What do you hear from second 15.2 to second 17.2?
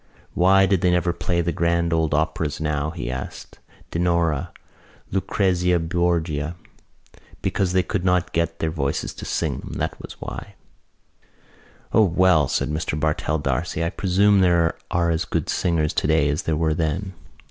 good singers today as there were then."